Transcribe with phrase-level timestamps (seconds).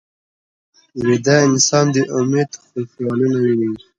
[1.05, 2.49] ویده انسان د امید
[2.91, 3.71] خیالونه ویني